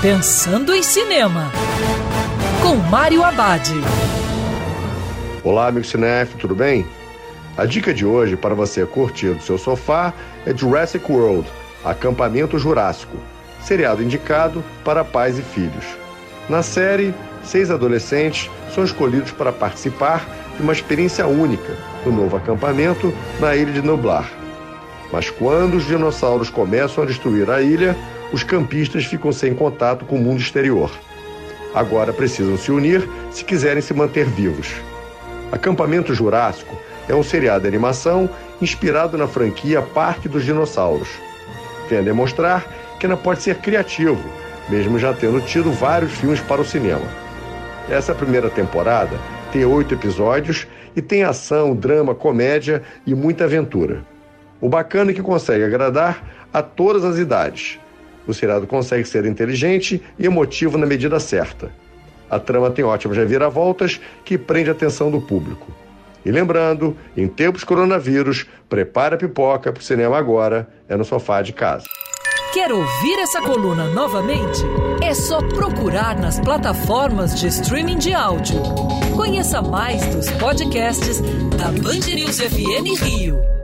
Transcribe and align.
Pensando 0.00 0.72
em 0.72 0.80
Cinema, 0.80 1.50
com 2.62 2.76
Mário 2.76 3.24
Abad. 3.24 3.68
Olá, 5.42 5.66
amigo 5.66 5.84
cinef, 5.84 6.36
tudo 6.36 6.54
bem? 6.54 6.86
A 7.56 7.66
dica 7.66 7.92
de 7.92 8.06
hoje 8.06 8.36
para 8.36 8.54
você 8.54 8.86
curtir 8.86 9.34
do 9.34 9.42
seu 9.42 9.58
sofá 9.58 10.14
é 10.46 10.56
Jurassic 10.56 11.10
World, 11.10 11.50
Acampamento 11.84 12.60
Jurássico, 12.60 13.16
seriado 13.60 14.00
indicado 14.00 14.62
para 14.84 15.04
pais 15.04 15.36
e 15.36 15.42
filhos. 15.42 15.84
Na 16.48 16.62
série, 16.62 17.12
seis 17.42 17.68
adolescentes 17.68 18.48
são 18.72 18.84
escolhidos 18.84 19.32
para 19.32 19.52
participar 19.52 20.24
de 20.56 20.62
uma 20.62 20.72
experiência 20.72 21.26
única 21.26 21.76
no 22.06 22.12
novo 22.12 22.36
acampamento 22.36 23.12
na 23.40 23.56
ilha 23.56 23.72
de 23.72 23.82
Nublar. 23.82 24.37
Mas 25.12 25.30
quando 25.30 25.76
os 25.76 25.86
dinossauros 25.86 26.50
começam 26.50 27.02
a 27.02 27.06
destruir 27.06 27.50
a 27.50 27.62
ilha, 27.62 27.96
os 28.32 28.42
campistas 28.42 29.04
ficam 29.04 29.32
sem 29.32 29.54
contato 29.54 30.04
com 30.04 30.16
o 30.16 30.20
mundo 30.20 30.40
exterior. 30.40 30.90
Agora 31.74 32.12
precisam 32.12 32.56
se 32.56 32.70
unir 32.70 33.08
se 33.30 33.44
quiserem 33.44 33.82
se 33.82 33.94
manter 33.94 34.26
vivos. 34.26 34.74
Acampamento 35.50 36.14
Jurássico 36.14 36.76
é 37.08 37.14
um 37.14 37.22
seriado 37.22 37.62
de 37.62 37.68
animação 37.68 38.28
inspirado 38.60 39.16
na 39.16 39.26
franquia 39.26 39.80
Parque 39.80 40.28
dos 40.28 40.44
Dinossauros. 40.44 41.08
Vem 41.88 42.00
a 42.00 42.02
demonstrar 42.02 42.66
que 42.98 43.06
ainda 43.06 43.16
pode 43.16 43.42
ser 43.42 43.56
criativo, 43.56 44.22
mesmo 44.68 44.98
já 44.98 45.14
tendo 45.14 45.40
tido 45.40 45.72
vários 45.72 46.12
filmes 46.12 46.40
para 46.40 46.60
o 46.60 46.64
cinema. 46.64 47.06
Essa 47.88 48.14
primeira 48.14 48.50
temporada 48.50 49.18
tem 49.50 49.64
oito 49.64 49.94
episódios 49.94 50.66
e 50.94 51.00
tem 51.00 51.22
ação, 51.22 51.74
drama, 51.74 52.14
comédia 52.14 52.82
e 53.06 53.14
muita 53.14 53.44
aventura. 53.44 54.04
O 54.60 54.68
bacana 54.68 55.10
é 55.10 55.14
que 55.14 55.22
consegue 55.22 55.64
agradar 55.64 56.48
a 56.52 56.62
todas 56.62 57.04
as 57.04 57.18
idades. 57.18 57.78
O 58.26 58.34
seriado 58.34 58.66
consegue 58.66 59.04
ser 59.04 59.24
inteligente 59.24 60.02
e 60.18 60.26
emotivo 60.26 60.76
na 60.76 60.86
medida 60.86 61.18
certa. 61.20 61.70
A 62.30 62.38
trama 62.38 62.70
tem 62.70 62.84
ótimas 62.84 63.16
reviravoltas 63.16 64.00
que 64.24 64.36
prende 64.36 64.68
a 64.68 64.72
atenção 64.72 65.10
do 65.10 65.20
público. 65.20 65.66
E 66.24 66.30
lembrando, 66.30 66.96
em 67.16 67.26
tempos 67.26 67.64
coronavírus, 67.64 68.46
prepara 68.68 69.14
a 69.14 69.18
pipoca 69.18 69.72
para 69.72 69.80
o 69.80 69.84
cinema 69.84 70.18
agora, 70.18 70.68
é 70.88 70.96
no 70.96 71.04
sofá 71.04 71.40
de 71.40 71.52
casa. 71.52 71.86
Quer 72.52 72.72
ouvir 72.72 73.18
essa 73.20 73.40
coluna 73.40 73.84
novamente? 73.94 74.62
É 75.02 75.14
só 75.14 75.38
procurar 75.38 76.18
nas 76.18 76.40
plataformas 76.40 77.38
de 77.38 77.46
streaming 77.46 77.98
de 77.98 78.12
áudio. 78.12 78.60
Conheça 79.14 79.62
mais 79.62 80.04
dos 80.14 80.30
podcasts 80.32 81.20
da 81.56 81.68
Band 81.82 82.14
News 82.14 82.40
FM 82.40 83.00
Rio. 83.02 83.57